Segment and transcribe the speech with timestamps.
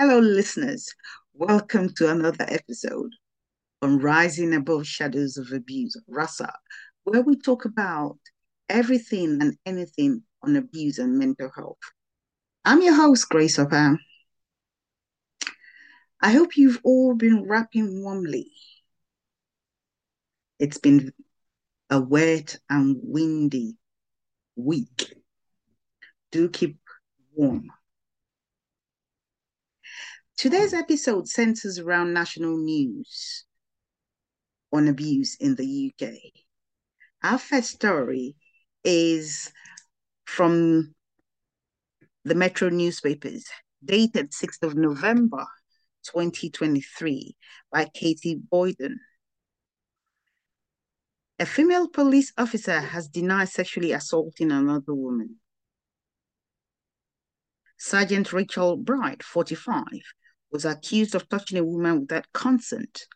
[0.00, 0.94] Hello, listeners.
[1.34, 3.10] Welcome to another episode
[3.82, 6.50] on Rising Above Shadows of Abuse, RASA,
[7.04, 8.16] where we talk about
[8.70, 11.76] everything and anything on abuse and mental health.
[12.64, 13.98] I'm your host, Grace Opam.
[16.22, 18.50] I hope you've all been wrapping warmly.
[20.58, 21.12] It's been
[21.90, 23.76] a wet and windy
[24.56, 25.12] week.
[26.32, 26.78] Do keep
[27.34, 27.70] warm.
[30.40, 33.44] Today's episode centers around national news
[34.72, 36.14] on abuse in the UK.
[37.22, 38.36] Our first story
[38.82, 39.52] is
[40.24, 40.94] from
[42.24, 43.44] the Metro newspapers,
[43.84, 45.44] dated 6th of November
[46.06, 47.36] 2023,
[47.70, 48.98] by Katie Boyden.
[51.38, 55.36] A female police officer has denied sexually assaulting another woman.
[57.76, 59.84] Sergeant Rachel Bright, 45,
[60.50, 63.06] was accused of touching a woman without consent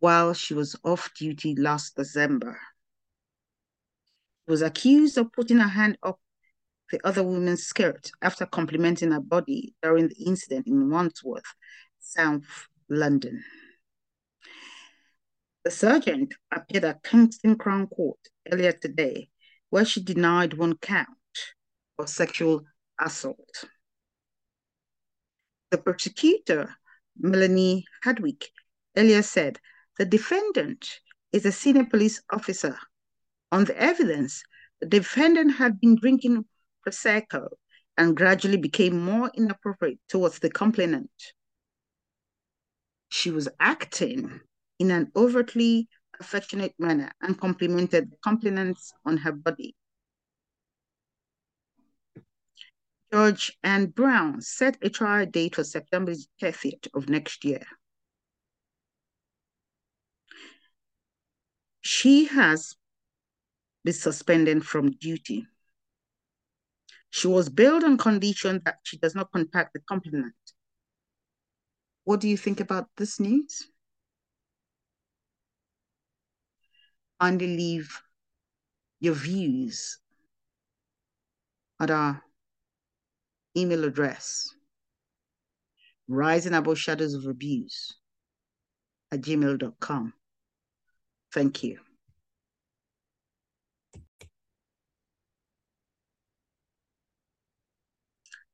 [0.00, 2.58] while she was off duty last December.
[4.46, 6.20] She was accused of putting her hand up
[6.90, 11.54] the other woman's skirt after complimenting her body during the incident in Wandsworth,
[11.98, 13.42] South London.
[15.64, 18.20] The sergeant appeared at Kingston Crown Court
[18.52, 19.30] earlier today,
[19.70, 21.08] where she denied one count
[21.98, 22.62] of sexual
[23.00, 23.64] assault.
[25.70, 26.76] The prosecutor,
[27.18, 28.50] Melanie Hadwick,
[28.96, 29.58] earlier said
[29.98, 31.00] the defendant
[31.32, 32.78] is a senior police officer.
[33.50, 34.42] On the evidence,
[34.80, 36.44] the defendant had been drinking
[36.86, 37.48] Prosecco
[37.96, 41.10] and gradually became more inappropriate towards the complainant.
[43.08, 44.40] She was acting
[44.78, 45.88] in an overtly
[46.20, 49.74] affectionate manner and complimented the complainants on her body.
[53.12, 56.12] George and Brown set a trial date for September
[56.42, 57.64] 30th of next year.
[61.80, 62.74] She has
[63.84, 65.46] been suspended from duty.
[67.10, 70.34] She was bailed on condition that she does not contact the complainant.
[72.04, 73.68] What do you think about this news?
[77.20, 78.02] Kindly leave
[79.00, 79.98] your views
[81.80, 82.25] at our
[83.56, 84.54] email address
[86.08, 87.94] rising above shadows of abuse
[89.10, 90.12] at gmail.com.
[91.32, 91.78] Thank you.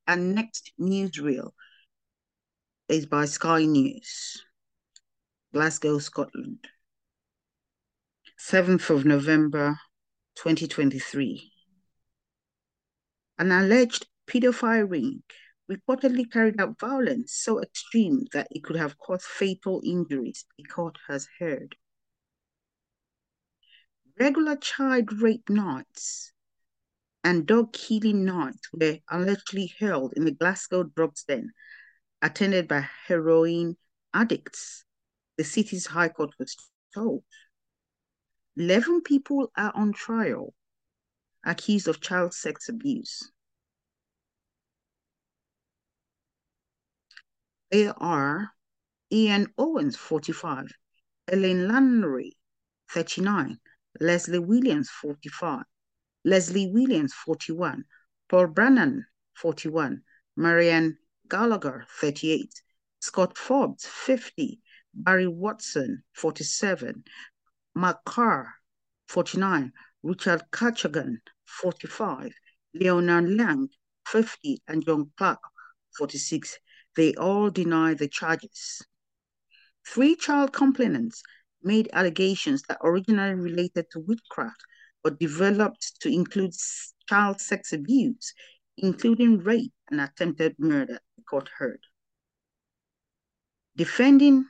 [0.06, 1.52] And next newsreel
[2.88, 4.42] is by Sky News,
[5.52, 6.66] Glasgow, Scotland.
[8.38, 9.78] 7th of November
[10.34, 11.52] 2023.
[13.38, 15.22] An alleged pedophile ring
[15.70, 20.98] reportedly carried out violence so extreme that it could have caused fatal injuries, the court
[21.08, 21.76] has heard.
[24.18, 26.32] Regular child rape nights
[27.24, 31.50] and dog killing nights were allegedly held in the Glasgow drugs den,
[32.20, 33.76] attended by heroin
[34.12, 34.84] addicts,
[35.38, 36.56] the city's high court was
[36.94, 37.24] told.
[38.56, 40.52] 11 people are on trial
[41.44, 43.32] accused of child sex abuse.
[47.74, 48.50] Are
[49.10, 50.70] Ian Owens, 45,
[51.32, 52.36] Elaine Lannery,
[52.90, 53.58] 39,
[53.98, 55.64] Leslie Williams, 45,
[56.26, 57.84] Leslie Williams, 41,
[58.28, 59.06] Paul Brannan,
[59.36, 60.02] 41,
[60.36, 62.52] Marianne Gallagher, 38,
[63.00, 64.60] Scott Forbes, 50,
[64.92, 67.02] Barry Watson, 47,
[67.74, 68.52] Mark Carr,
[69.08, 69.72] 49,
[70.02, 71.16] Richard Kachagan,
[71.46, 72.34] 45,
[72.74, 73.70] Leonard Lang,
[74.06, 75.40] 50, and John Clark,
[75.96, 76.58] 46.
[76.96, 78.82] They all deny the charges.
[79.86, 81.22] Three child complainants
[81.62, 84.62] made allegations that originally related to witchcraft
[85.02, 86.52] but developed to include
[87.08, 88.34] child sex abuse,
[88.76, 91.80] including rape and attempted murder, the court heard.
[93.74, 94.46] Defending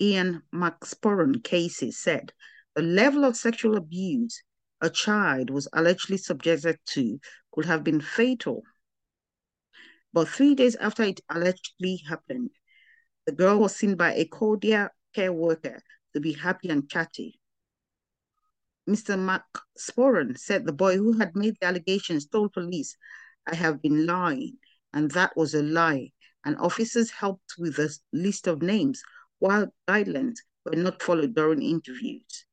[0.00, 2.32] Ian McSporran cases said
[2.74, 4.42] the level of sexual abuse
[4.80, 7.18] a child was allegedly subjected to
[7.52, 8.62] could have been fatal.
[10.14, 12.50] But three days after it allegedly happened,
[13.26, 15.82] the girl was seen by a cordial care worker
[16.12, 17.40] to be happy and chatty.
[18.88, 19.18] Mr.
[19.18, 22.96] McSporran said the boy who had made the allegations told police,
[23.44, 24.58] I have been lying,
[24.92, 26.12] and that was a lie.
[26.44, 29.02] And officers helped with a list of names
[29.40, 32.44] while guidelines were not followed during interviews.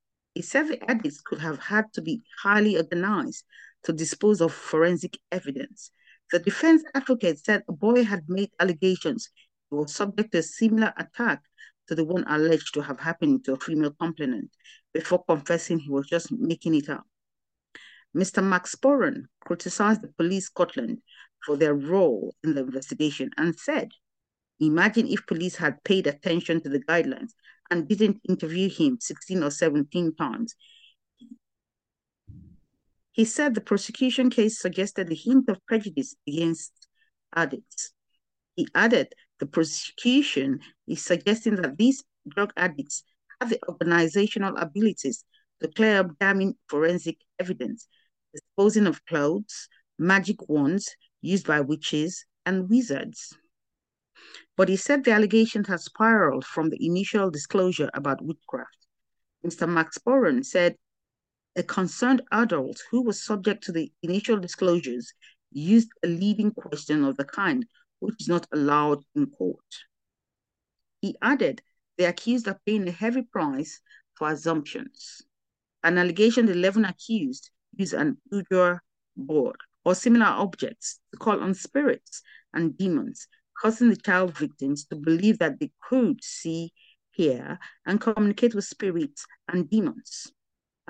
[0.42, 3.46] Said the addicts could have had to be highly organized
[3.84, 5.92] to dispose of forensic evidence.
[6.32, 9.30] The defense advocate said the boy had made allegations
[9.70, 11.44] he was subject to a similar attack
[11.88, 14.52] to the one alleged to have happened to a female complainant
[14.94, 17.06] before confessing he was just making it up.
[18.16, 18.44] Mr.
[18.44, 21.02] McSporran criticized the police Scotland
[21.46, 23.92] for their role in the investigation and said,
[24.60, 27.32] Imagine if police had paid attention to the guidelines
[27.70, 30.56] and didn't interview him 16 or 17 times.
[33.12, 36.88] He said the prosecution case suggested a hint of prejudice against
[37.36, 37.92] addicts.
[38.56, 43.04] He added the prosecution is suggesting that these drug addicts
[43.40, 45.26] have the organizational abilities
[45.62, 47.88] to clear up damning forensic evidence,
[48.34, 49.68] disposing of clothes,
[49.98, 53.36] magic wands used by witches and wizards.
[54.56, 58.78] But he said the allegations had spiraled from the initial disclosure about witchcraft.
[59.46, 59.68] Mr.
[59.68, 60.76] McSporran said
[61.56, 65.14] a concerned adult who was subject to the initial disclosures
[65.52, 67.66] used a leading question of the kind,
[68.00, 69.60] which is not allowed in court.
[71.02, 71.62] He added
[71.98, 73.82] the accused are paying a heavy price
[74.16, 75.22] for assumptions.
[75.84, 78.80] An allegation the 11 accused used an Ouija
[79.18, 82.22] board or similar objects to call on spirits
[82.54, 83.28] and demons,
[83.60, 86.72] causing the child victims to believe that they could see,
[87.10, 90.32] hear, and communicate with spirits and demons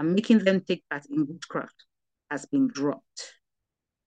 [0.02, 1.86] and making them take part in witchcraft
[2.32, 3.36] has been dropped.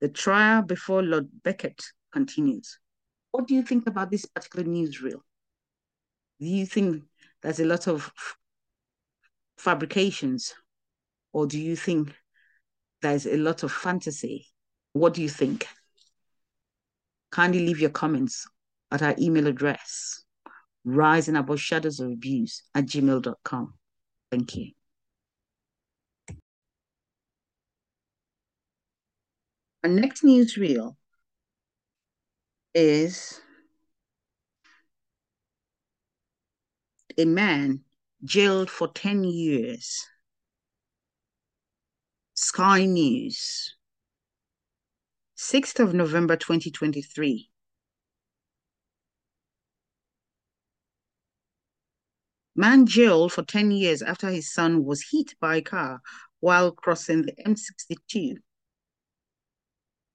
[0.00, 1.81] The trial before Lord Beckett
[2.12, 2.81] continues.
[3.31, 5.20] What do you think about this particular newsreel?
[6.41, 7.05] Do you think
[7.43, 8.11] there's a lot of
[9.56, 10.52] fabrications,
[11.32, 12.12] or do you think
[13.00, 14.49] there's a lot of fantasy?
[14.94, 15.69] What do you think?
[17.31, 18.49] Kindly leave your comments
[18.90, 20.25] at our email address,
[20.85, 23.75] rising above shadows at gmail.com.
[24.32, 24.73] Thank you.
[29.84, 30.96] Our next newsreel
[32.75, 33.38] is
[37.19, 37.84] a man
[38.25, 40.06] jailed for 10 years.
[42.32, 43.76] Sky News,
[45.36, 47.50] 6th of November 2023.
[52.56, 56.00] Man jailed for 10 years after his son was hit by a car
[56.40, 58.37] while crossing the M62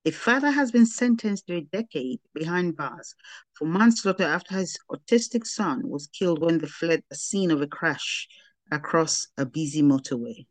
[0.06, 3.16] a father has been sentenced to a decade behind bars
[3.54, 7.68] for manslaughter after his autistic son was killed when they fled the scene of a
[7.68, 8.28] crash
[8.72, 10.46] across a busy motorway.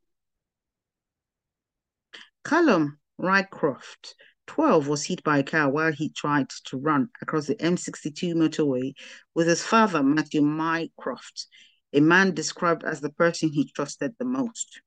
[2.44, 4.14] Callum Rycroft,
[4.46, 8.92] 12, was hit by a car while he tried to run across the M62 motorway
[9.34, 11.46] with his father, Matthew Mycroft,
[11.92, 14.82] a man described as the person he trusted the most.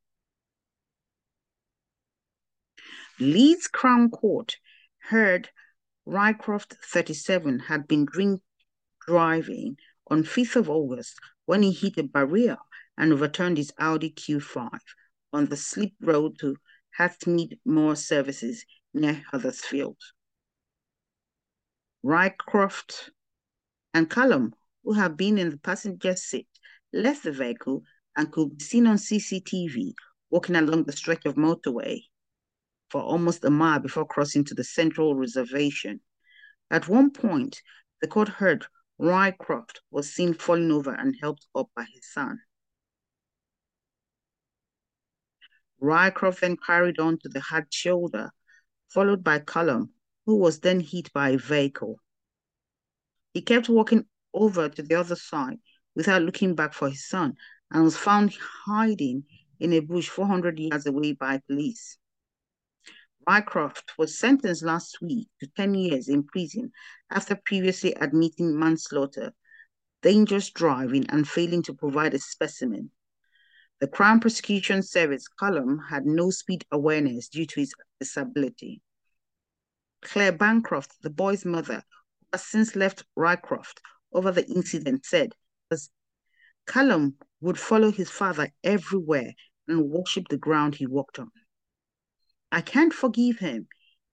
[3.22, 4.58] Leeds Crown Court
[4.98, 5.48] heard
[6.08, 8.42] Rycroft, 37, had been drink
[9.06, 9.78] driving
[10.08, 12.58] on 5th of August when he hit a barrier
[12.98, 14.72] and overturned his Audi Q5
[15.32, 16.56] on the slip road to
[16.98, 20.02] Hartshead Moor Services near Huddersfield.
[22.04, 23.12] Rycroft
[23.94, 26.50] and Callum, who have been in the passenger seat,
[26.92, 27.84] left the vehicle
[28.18, 29.94] and could be seen on CCTV
[30.32, 32.02] walking along the stretch of motorway
[32.92, 36.02] for almost a mile before crossing to the central reservation.
[36.70, 37.62] At one point,
[38.02, 38.66] the court heard
[39.00, 42.40] Rycroft was seen falling over and helped up by his son.
[45.82, 48.30] Rycroft then carried on to the hard shoulder,
[48.90, 49.94] followed by Callum,
[50.26, 51.98] who was then hit by a vehicle.
[53.34, 55.60] He kept walking over to the other side
[55.96, 57.36] without looking back for his son
[57.72, 59.24] and was found hiding
[59.60, 61.98] in a bush 400 yards away by police.
[63.28, 66.72] Mycroft was sentenced last week to 10 years in prison
[67.10, 69.34] after previously admitting manslaughter,
[70.02, 72.92] dangerous driving, and failing to provide a specimen.
[73.80, 78.82] The Crown Prosecution Service Callum had no speed awareness due to his disability.
[80.02, 81.84] Claire Bancroft, the boy's mother,
[82.20, 83.82] who has since left Rycroft
[84.14, 85.34] over the incident, said
[86.68, 89.34] Callum would follow his father everywhere
[89.68, 91.32] and worship the ground he walked on.
[92.52, 93.68] I can't forgive him.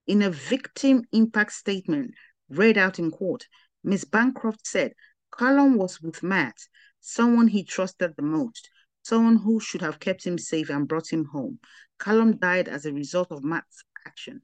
[0.07, 2.15] In a victim impact statement
[2.49, 3.47] read out in court,
[3.85, 4.05] Ms.
[4.05, 4.95] Bancroft said
[5.37, 6.57] Callum was with Matt,
[7.01, 8.71] someone he trusted the most,
[9.03, 11.59] someone who should have kept him safe and brought him home.
[11.99, 14.43] Callum died as a result of Matt's action,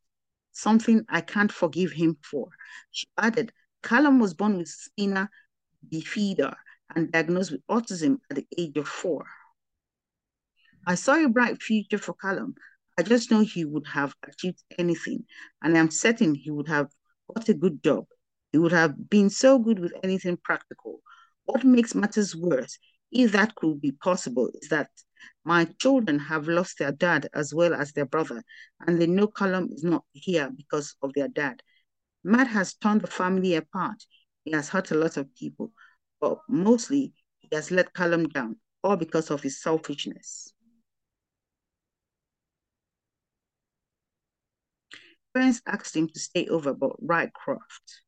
[0.53, 2.49] something I can't forgive him for.
[2.91, 5.31] She added, Callum was born with spina
[5.89, 6.57] bifida
[6.95, 9.25] and diagnosed with autism at the age of four.
[10.87, 12.55] I saw a bright future for Callum,
[12.99, 15.25] I just know he would have achieved anything,
[15.63, 16.91] and I'm certain he would have
[17.35, 18.07] got a good job,
[18.53, 21.01] He would have been so good with anything practical.
[21.45, 22.79] What makes matters worse,
[23.11, 24.91] if that could be possible, is that
[25.45, 28.45] my children have lost their dad as well as their brother,
[28.81, 31.63] and they know Callum is not here because of their dad.
[32.25, 34.05] Matt has torn the family apart.
[34.45, 35.73] He has hurt a lot of people,
[36.21, 40.54] but mostly he has let Callum down, all because of his selfishness.
[45.35, 48.03] Friends asked him to stay over, but Rycroft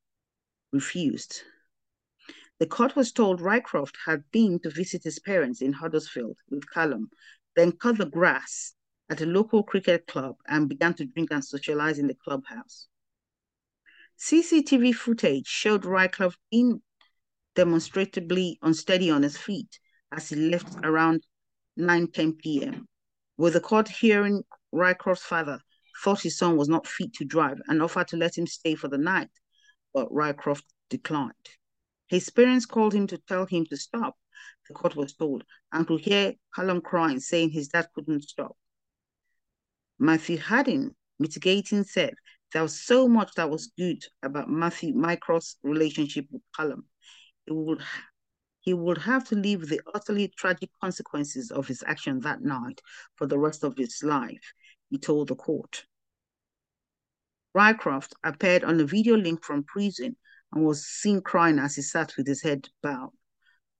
[0.71, 1.41] refused.
[2.57, 7.09] The court was told Rycroft had been to visit his parents in Huddersfield with Callum,
[7.53, 8.75] then cut the grass
[9.09, 12.87] at a local cricket club and began to drink and socialize in the clubhouse.
[14.17, 16.81] CCTV footage showed Rycroft being
[17.55, 19.81] demonstrably unsteady on his feet
[20.13, 21.27] as he left around
[21.77, 22.87] 9:10 p.m.
[23.35, 25.59] With the court hearing, Rycroft's father
[26.03, 28.87] thought his son was not fit to drive and offered to let him stay for
[28.87, 29.29] the night,
[29.93, 31.33] but Rycroft declined.
[32.07, 34.15] His parents called him to tell him to stop,
[34.67, 38.55] the court was told, and to hear Callum crying, saying his dad couldn't stop.
[39.99, 42.13] Matthew Harding, mitigating, said
[42.53, 46.85] there was so much that was good about Matthew Mycroft's relationship with Callum.
[47.45, 47.81] He would,
[48.61, 52.81] he would have to live the utterly tragic consequences of his action that night
[53.15, 54.53] for the rest of his life,
[54.89, 55.85] he told the court.
[57.55, 60.15] Rycroft appeared on a video link from prison
[60.53, 63.11] and was seen crying as he sat with his head bowed.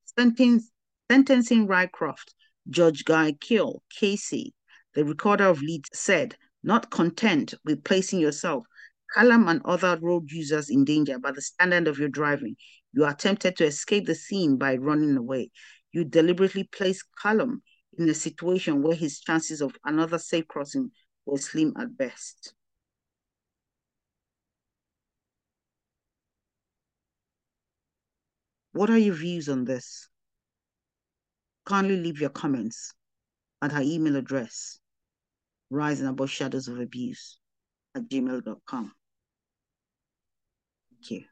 [0.04, 2.34] Sentencing Rycroft,
[2.68, 4.52] Judge Guy Kearl KC,
[4.94, 8.66] the recorder of Leeds, said, not content with placing yourself,
[9.14, 12.56] Callum and other road users in danger by the standard of your driving,
[12.92, 15.50] you attempted to escape the scene by running away.
[15.92, 17.62] You deliberately placed Callum
[17.98, 20.90] in a situation where his chances of another safe crossing
[21.26, 22.54] were slim at best.
[28.72, 30.08] What are your views on this?
[31.66, 32.94] Kindly leave your comments
[33.60, 34.78] at our email address,
[35.70, 37.38] rising above shadows of abuse
[37.94, 38.92] at gmail.com.
[40.90, 41.24] Thank you.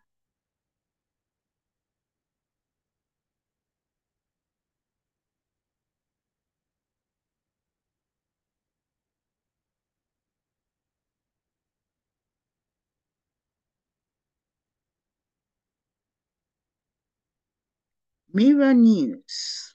[18.37, 19.75] Mirror News,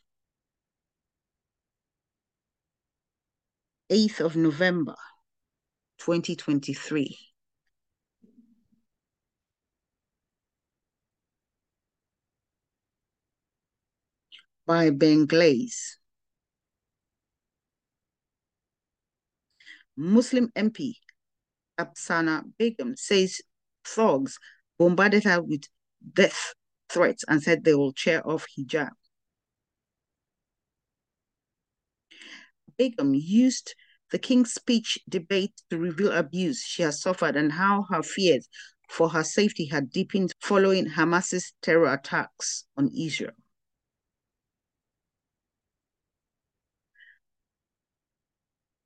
[3.90, 4.94] 8th of November,
[5.98, 7.18] 2023.
[14.68, 15.98] By Ben Glaze.
[19.98, 20.98] Muslim MP
[21.80, 23.42] Apsana Begum says
[23.84, 24.38] thugs
[24.78, 25.64] bombarded her with
[26.14, 26.54] death
[26.92, 28.90] threats and said they will tear off hijab.
[32.78, 33.76] Begum used
[34.12, 38.48] the King's Speech debate to reveal abuse she has suffered and how her fears
[38.90, 43.36] for her safety had deepened following Hamas's terror attacks on Israel.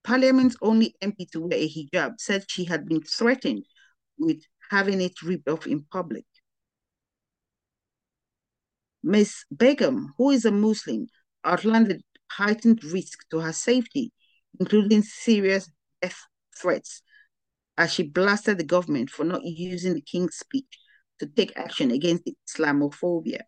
[0.04, 3.66] Parliament's only MP to wear a hijab said she had been threatened
[4.20, 6.26] with having it ripped off in public.
[9.08, 9.46] Ms.
[9.56, 11.06] Begum, who is a Muslim,
[11.44, 14.12] outlined heightened risk to her safety,
[14.60, 15.70] including serious
[16.02, 16.20] death
[16.60, 17.04] threats,
[17.78, 20.80] as she blasted the government for not using the King's speech
[21.20, 23.42] to take action against Islamophobia.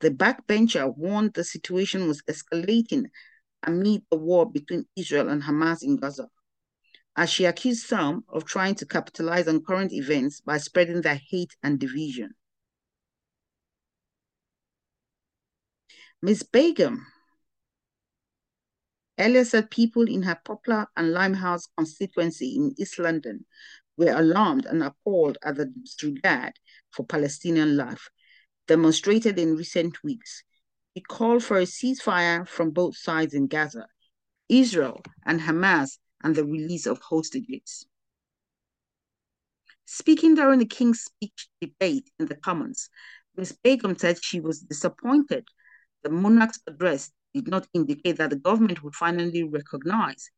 [0.00, 3.04] The backbencher warned the situation was escalating
[3.62, 6.28] amid the war between Israel and Hamas in Gaza,
[7.14, 11.54] as she accused some of trying to capitalize on current events by spreading their hate
[11.62, 12.34] and division.
[16.24, 16.44] Ms.
[16.44, 17.04] Begum
[19.18, 23.44] said people in her Poplar and Limehouse constituency in East London
[23.96, 26.52] were alarmed and appalled at the disregard
[26.90, 28.08] for Palestinian life
[28.68, 30.44] demonstrated in recent weeks.
[30.94, 33.88] He called for a ceasefire from both sides in Gaza,
[34.48, 37.84] Israel and Hamas, and the release of hostages.
[39.86, 42.88] Speaking during the King's speech debate in the Commons,
[43.36, 43.58] Ms.
[43.64, 45.48] Begum said she was disappointed
[46.02, 50.30] the monarch's address did not indicate that the government would finally recognize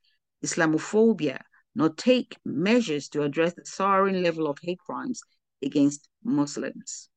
[0.44, 1.40] Islamophobia
[1.74, 5.20] nor take measures to address the soaring level of hate crimes
[5.62, 7.08] against Muslims.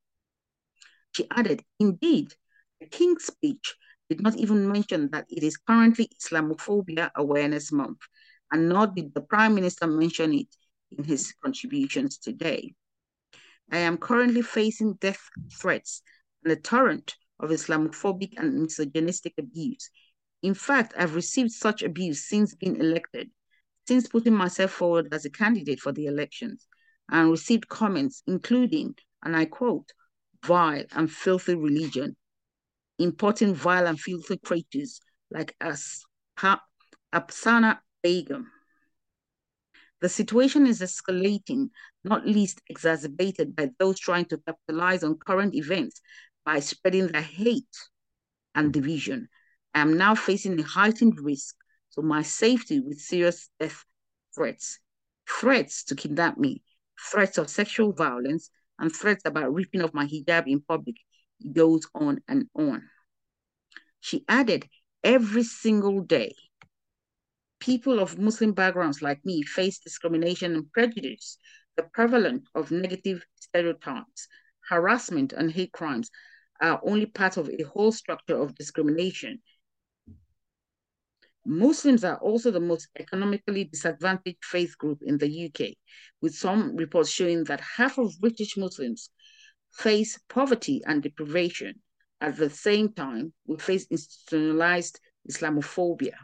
[1.11, 2.33] She added, indeed,
[2.79, 3.75] the King's speech
[4.09, 7.99] did not even mention that it is currently Islamophobia Awareness Month,
[8.51, 10.47] and nor did the Prime Minister mention it
[10.91, 12.73] in his contributions today.
[13.71, 16.01] I am currently facing death threats
[16.43, 19.89] and a torrent of Islamophobic and misogynistic abuse.
[20.41, 23.29] In fact, I've received such abuse since being elected,
[23.87, 26.67] since putting myself forward as a candidate for the elections,
[27.09, 29.91] and received comments including, and I quote,
[30.45, 32.15] vile and filthy religion,
[32.99, 34.99] importing vile and filthy creatures
[35.31, 36.05] like us,
[37.13, 38.51] Apsana Begum.
[39.99, 41.69] The situation is escalating,
[42.03, 46.01] not least exacerbated by those trying to capitalize on current events
[46.47, 47.77] by spreading the hate
[48.55, 49.27] and division.
[49.75, 51.53] I am now facing a heightened risk
[51.93, 53.83] to my safety with serious death
[54.33, 54.79] threats,
[55.29, 56.63] threats to kidnap me,
[57.11, 58.49] threats of sexual violence,
[58.79, 60.95] and threats about ripping off my hijab in public.
[61.41, 62.81] It goes on and on.
[63.99, 64.69] She added,
[65.03, 66.33] every single day,
[67.59, 71.39] people of Muslim backgrounds like me face discrimination and prejudice,
[71.75, 74.29] the prevalence of negative stereotypes,
[74.69, 76.09] harassment, and hate crimes
[76.61, 79.39] are only part of a whole structure of discrimination.
[81.45, 85.75] Muslims are also the most economically disadvantaged faith group in the UK,
[86.21, 89.09] with some reports showing that half of British Muslims
[89.71, 91.75] face poverty and deprivation.
[92.19, 94.99] At the same time, we face institutionalized
[95.29, 96.15] Islamophobia.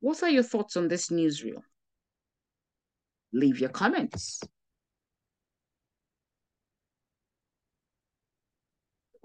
[0.00, 1.62] What are your thoughts on this newsreel?
[3.32, 4.40] Leave your comments.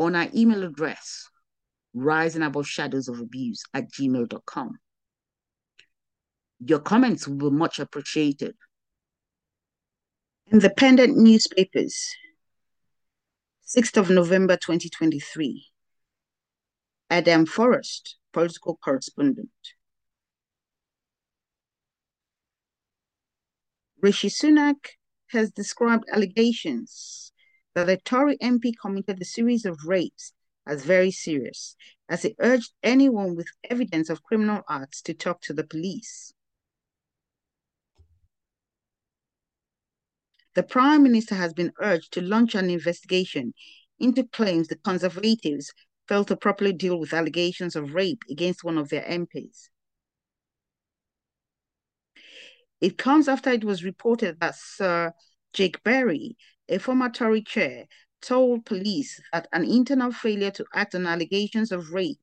[0.01, 1.29] On our email address,
[1.93, 4.79] rising above shadows of abuse at gmail.com.
[6.65, 8.55] Your comments will be much appreciated.
[10.51, 12.03] Independent newspapers,
[13.77, 15.67] 6th of November 2023.
[17.12, 19.50] Adam Forrest, political correspondent.
[24.01, 24.77] Rishi Sunak
[25.27, 27.31] has described allegations
[27.75, 30.34] that a Tory MP committed a series of rapes
[30.67, 31.75] as very serious,
[32.07, 36.34] as he urged anyone with evidence of criminal acts to talk to the police.
[40.53, 43.53] The Prime Minister has been urged to launch an investigation
[43.99, 45.73] into claims the Conservatives
[46.07, 49.69] failed to properly deal with allegations of rape against one of their MPs.
[52.81, 55.13] It comes after it was reported that Sir
[55.53, 56.36] Jake Berry,
[56.69, 57.88] a former Tory chair,
[58.21, 62.19] told police that an internal failure to act on allegations of rape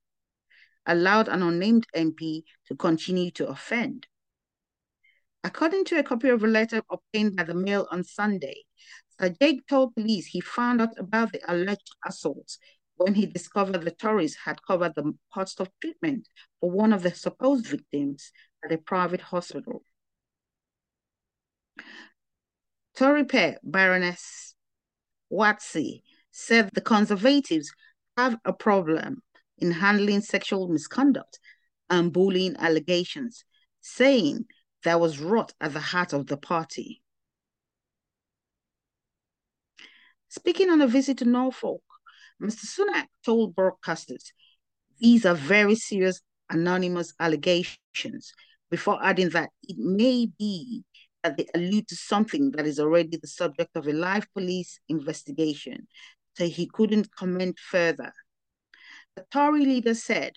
[0.87, 4.07] allowed an unnamed MP to continue to offend.
[5.45, 8.65] According to a copy of a letter obtained by the Mail on Sunday,
[9.41, 12.59] Jake told police he found out about the alleged assaults
[12.97, 16.29] when he discovered the Tories had covered the cost of treatment
[16.61, 18.33] for one of the supposed victims
[18.65, 19.85] at a private hospital.
[22.99, 24.57] Tory pair Baroness
[25.33, 27.71] Warsi said the Conservatives
[28.17, 29.23] have a problem
[29.57, 31.39] in handling sexual misconduct
[31.89, 33.45] and bullying allegations,
[33.81, 34.47] saying
[34.83, 37.01] there was rot at the heart of the party.
[40.27, 41.85] Speaking on a visit to Norfolk,
[42.43, 42.67] Mr.
[42.67, 44.33] Sunak told broadcasters
[44.99, 48.35] these are very serious anonymous allegations
[48.73, 50.83] before adding that it may be
[51.23, 55.87] that they allude to something that is already the subject of a live police investigation,
[56.37, 58.13] so he couldn't comment further.
[59.17, 60.33] The Tory leader said,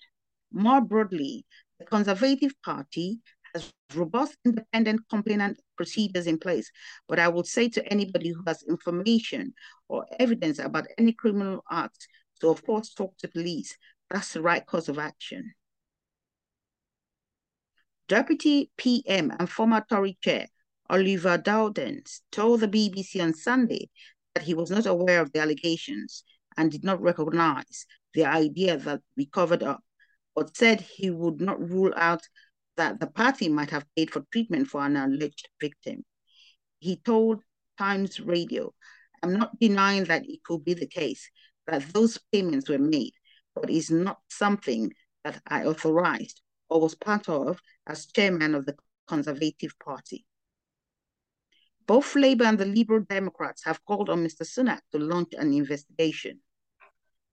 [0.52, 1.46] more broadly,
[1.78, 3.20] the Conservative Party
[3.54, 6.70] has robust independent complainant procedures in place,
[7.08, 9.54] but I would say to anybody who has information
[9.88, 12.08] or evidence about any criminal act
[12.40, 13.76] to, of course, talk to police.
[14.10, 15.52] That's the right course of action.
[18.08, 20.48] Deputy PM and former Tory chair
[20.92, 23.88] Oliver Dowden told the BBC on Sunday
[24.34, 26.22] that he was not aware of the allegations
[26.58, 29.82] and did not recognize the idea that we covered up,
[30.34, 32.20] but said he would not rule out
[32.76, 36.04] that the party might have paid for treatment for an alleged victim.
[36.78, 37.40] He told
[37.78, 38.74] Times Radio,
[39.22, 41.30] I'm not denying that it could be the case
[41.66, 43.14] that those payments were made,
[43.54, 44.92] but it's not something
[45.24, 48.76] that I authorized or was part of as chairman of the
[49.08, 50.26] Conservative Party.
[51.86, 54.42] Both Labour and the Liberal Democrats have called on Mr.
[54.42, 56.40] Sunak to launch an investigation.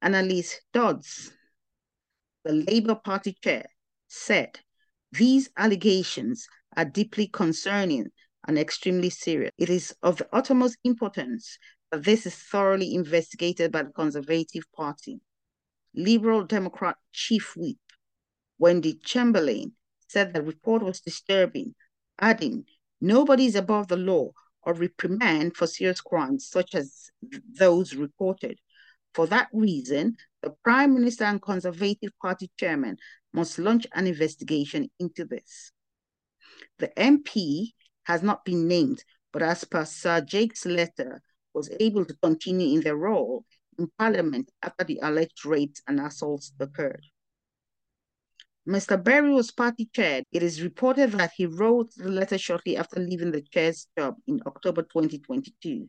[0.04, 1.32] Anneliese Dodds,
[2.44, 3.66] the Labour Party chair,
[4.08, 4.60] said
[5.12, 8.08] these allegations are deeply concerning
[8.48, 9.52] and extremely serious.
[9.58, 11.58] It is of the utmost importance
[11.92, 15.20] that this is thoroughly investigated by the Conservative Party.
[15.94, 17.78] Liberal Democrat Chief Whip
[18.58, 19.74] Wendy Chamberlain
[20.08, 21.76] said the report was disturbing,
[22.20, 22.66] adding,
[23.02, 24.32] Nobody is above the law
[24.64, 27.10] or reprimand for serious crimes such as
[27.58, 28.60] those reported.
[29.14, 32.98] For that reason, the Prime Minister and Conservative Party chairman
[33.34, 35.72] must launch an investigation into this.
[36.78, 41.22] The MP has not been named, but as per Sir Jake's letter,
[41.54, 43.46] was able to continue in their role
[43.78, 47.06] in Parliament after the alleged rapes and assaults occurred.
[48.70, 49.04] Mr.
[49.04, 50.22] Berry was party chair.
[50.32, 54.40] It is reported that he wrote the letter shortly after leaving the chair's job in
[54.46, 55.88] October 2022.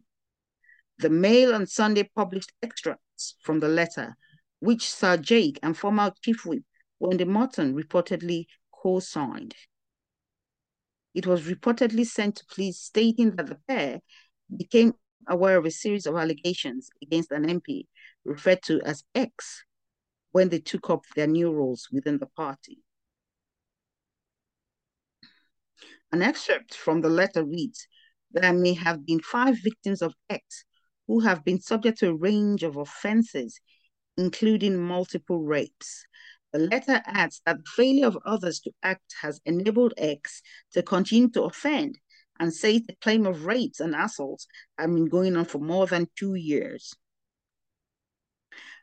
[0.96, 4.16] The Mail on Sunday published extracts from the letter,
[4.60, 6.62] which Sir Jake and former Chief Whip
[6.98, 9.54] Wendy Morton reportedly co-signed.
[11.12, 14.00] It was reportedly sent to police stating that the pair
[14.56, 14.94] became
[15.28, 17.88] aware of a series of allegations against an MP
[18.24, 19.64] referred to as X
[20.32, 22.78] when they took up their new roles within the party.
[26.12, 27.86] An excerpt from the letter reads,
[28.32, 30.64] there may have been five victims of X
[31.06, 33.60] who have been subject to a range of offenses,
[34.16, 36.04] including multiple rapes.
[36.52, 41.30] The letter adds that the failure of others to act has enabled X to continue
[41.30, 41.98] to offend
[42.40, 44.46] and says the claim of rapes and assaults
[44.78, 46.94] have been going on for more than two years.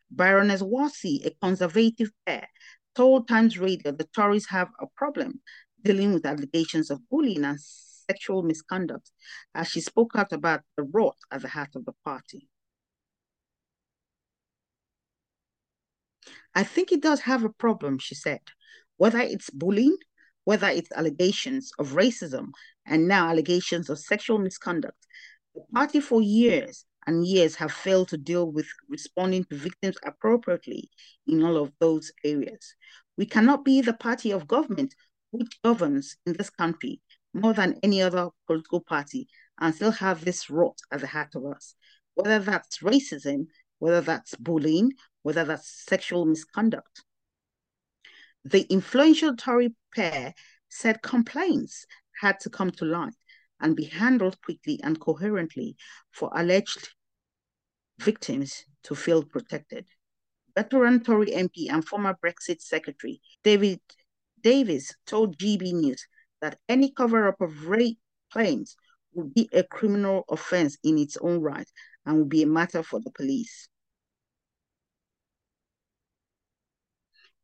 [0.10, 2.48] Baroness Warsi, a conservative pair,
[2.96, 5.42] told Times Radio the Tories have a problem
[5.84, 9.12] dealing with allegations of bullying and sexual misconduct
[9.54, 12.50] as she spoke out about the rot at the heart of the party.
[16.56, 18.42] I think it does have a problem, she said,
[18.98, 19.98] whether it's bullying,
[20.46, 22.48] whether it's allegations of racism,
[22.86, 25.06] and now allegations of sexual misconduct.
[25.54, 30.90] The party for years and years have failed to deal with responding to victims appropriately
[31.26, 32.76] in all of those areas.
[33.18, 34.94] We cannot be the party of government
[35.32, 37.02] which governs in this country
[37.34, 39.28] more than any other political party
[39.60, 41.76] and still have this rot at the heart of us,
[42.16, 43.48] whether that's racism,
[43.80, 44.92] whether that's bullying,
[45.24, 47.04] whether that's sexual misconduct.
[48.44, 50.34] The influential Tory pair
[50.70, 51.86] said complaints
[52.22, 53.14] had to come to light
[53.60, 55.76] and be handled quickly and coherently
[56.12, 56.90] for alleged
[58.00, 59.86] victims to feel protected.
[60.56, 63.80] Veteran Tory MP and former Brexit Secretary David
[64.42, 66.06] Davis told GB News
[66.42, 68.00] that any cover up of rape
[68.32, 68.76] claims
[69.14, 71.70] would be a criminal offense in its own right
[72.06, 73.68] and would be a matter for the police.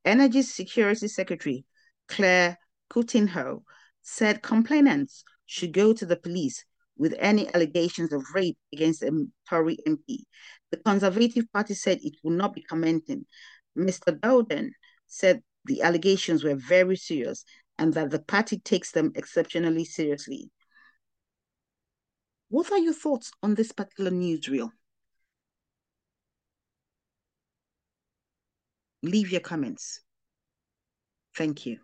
[0.06, 1.66] Energy Security Secretary
[2.08, 2.58] Claire
[2.90, 3.64] Coutinho
[4.02, 6.66] said complainants should go to the police
[6.98, 10.24] with any allegations of rape against a Tory MP.
[10.72, 13.26] The Conservative Party said it will not be commenting.
[13.78, 14.20] Mr.
[14.20, 14.74] Dowden
[15.08, 17.46] said the allegations were very serious
[17.78, 20.52] and that the party takes them exceptionally seriously.
[22.50, 24.70] What are your thoughts on this particular newsreel?
[29.02, 30.02] Leave your comments.
[31.36, 31.80] Thank you.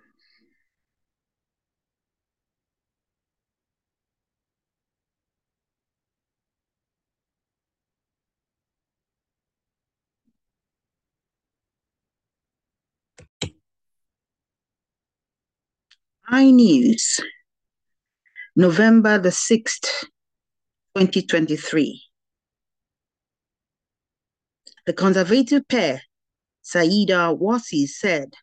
[16.31, 17.21] iNews,
[18.55, 20.05] November the 6th,
[20.95, 22.03] 2023.
[24.85, 26.03] The conservative pair,
[26.63, 28.33] Sayeeda Warsi, said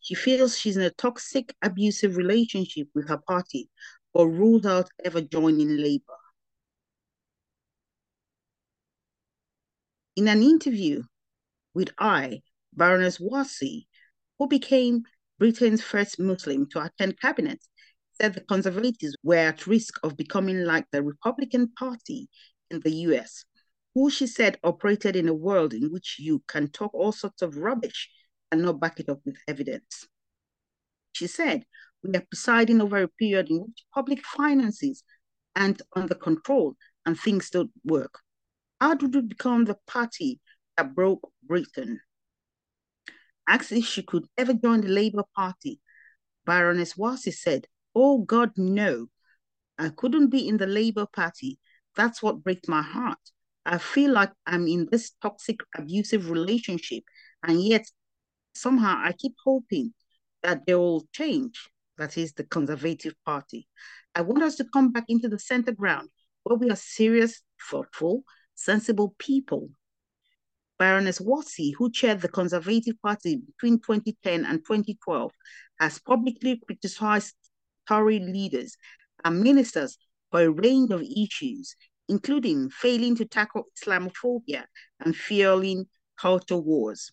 [0.00, 3.70] she feels she's in a toxic, abusive relationship with her party,
[4.12, 6.02] but ruled out ever joining Labour.
[10.16, 11.04] In an interview
[11.72, 13.86] with I, Baroness Warsi,
[14.40, 15.04] who became
[15.38, 17.64] Britain's first Muslim to attend cabinet,
[18.20, 22.28] said the Conservatives were at risk of becoming like the Republican Party
[22.70, 23.44] in the US,
[23.94, 27.56] who she said operated in a world in which you can talk all sorts of
[27.56, 28.10] rubbish
[28.50, 30.08] and not back it up with evidence.
[31.12, 31.64] She said,
[32.02, 35.04] We are presiding over a period in which public finances
[35.54, 38.20] aren't under control and things don't work.
[38.80, 40.40] How did we become the party
[40.76, 42.00] that broke Britain?
[43.48, 45.80] Asked if she could ever join the Labour Party.
[46.44, 49.08] Baroness Warsi said, Oh God, no.
[49.78, 51.58] I couldn't be in the Labour Party.
[51.96, 53.18] That's what breaks my heart.
[53.64, 57.04] I feel like I'm in this toxic, abusive relationship,
[57.42, 57.86] and yet
[58.54, 59.94] somehow I keep hoping
[60.42, 61.70] that they will change.
[61.96, 63.66] That is the Conservative Party.
[64.14, 66.10] I want us to come back into the center ground
[66.42, 69.70] where we are serious, thoughtful, sensible people
[70.78, 75.32] Baroness Warsi, who chaired the Conservative Party between 2010 and 2012,
[75.80, 77.34] has publicly criticized
[77.88, 78.76] Tory leaders
[79.24, 79.98] and ministers
[80.30, 81.74] for a range of issues,
[82.08, 84.64] including failing to tackle Islamophobia
[85.00, 85.86] and fueling
[86.20, 87.10] culture wars.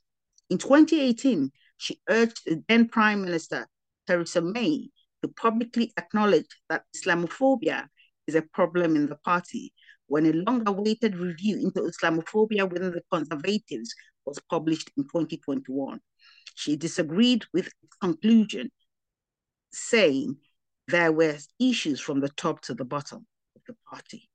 [0.49, 3.67] In 2018, she urged the then Prime Minister
[4.05, 4.89] Theresa May
[5.21, 7.87] to publicly acknowledge that Islamophobia
[8.27, 9.73] is a problem in the party
[10.07, 13.93] when a long-awaited review into Islamophobia within the Conservatives
[14.25, 15.99] was published in 2021.
[16.55, 18.71] She disagreed with its conclusion,
[19.71, 20.37] saying
[20.87, 24.29] there were issues from the top to the bottom of the party.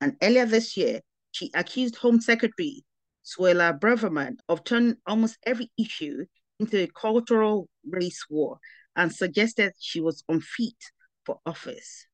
[0.00, 1.00] And earlier this year,
[1.32, 2.84] she accused Home Secretary
[3.24, 6.24] Suella Braverman of turning almost every issue
[6.58, 8.58] into a cultural race war
[8.96, 10.74] and suggested she was unfit
[11.24, 12.06] for office.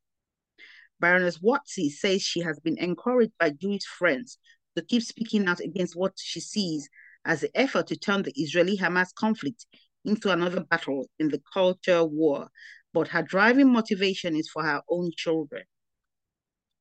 [1.00, 4.38] Baroness Warsi says she has been encouraged by Jewish friends
[4.76, 6.88] to keep speaking out against what she sees
[7.24, 9.66] as the effort to turn the Israeli Hamas conflict
[10.04, 12.48] into another battle in the culture war,
[12.94, 15.64] but her driving motivation is for her own children.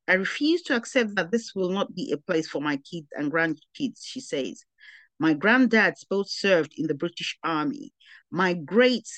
[0.07, 3.31] I refuse to accept that this will not be a place for my kids and
[3.31, 4.63] grandkids, she says.
[5.17, 7.91] My granddads both served in the British Army.
[8.29, 9.09] My great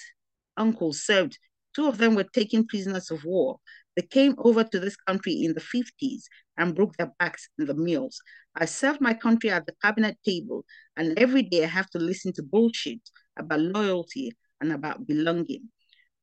[0.55, 1.37] uncle served.
[1.77, 3.59] Two of them were taken prisoners of war.
[3.95, 6.23] They came over to this country in the 50s
[6.57, 8.19] and broke their backs in the mills.
[8.55, 12.33] I served my country at the cabinet table, and every day I have to listen
[12.33, 13.01] to bullshit
[13.37, 15.69] about loyalty and about belonging.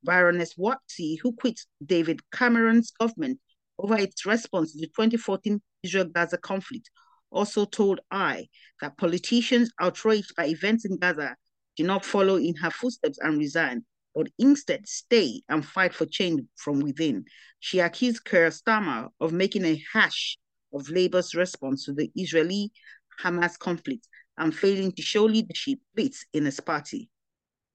[0.03, 3.39] Baroness Warsi, who quit David Cameron's government
[3.79, 6.91] over its response to the 2014 Israel-Gaza conflict,
[7.31, 8.49] also told I
[8.81, 11.37] that politicians outraged by events in Gaza
[11.77, 13.85] do not follow in her footsteps and resign,
[14.15, 17.25] but instead stay and fight for change from within.
[17.61, 20.39] She accused Keir Starmer of making a hash
[20.73, 22.73] of Labour's response to the Israeli
[23.23, 24.07] Hamas conflict
[24.39, 27.09] and failing to show leadership bits in his party.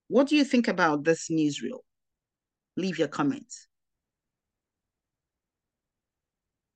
[0.08, 1.80] What do you think about this newsreel?
[2.76, 3.68] Leave your comments.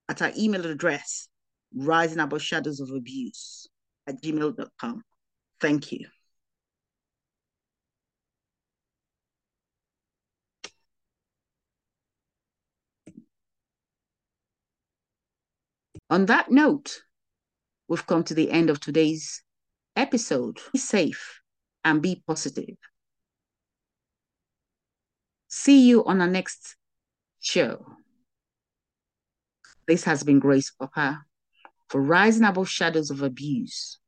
[0.09, 1.27] At our email address,
[1.75, 3.67] rising above shadows of abuse
[4.07, 5.01] at gmail.com.
[5.59, 6.07] Thank you.
[16.09, 17.01] On that note,
[17.87, 19.41] we've come to the end of today's
[19.95, 20.59] episode.
[20.71, 21.41] Be safe
[21.83, 22.75] and be positive.
[25.47, 26.75] See you on our next
[27.39, 27.85] show.
[29.87, 31.19] This has been Grace Upper
[31.89, 33.99] for Rising Above Shadows of Abuse.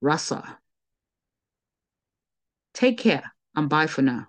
[0.00, 0.58] Rasa.
[2.74, 4.26] Take care and bye for now.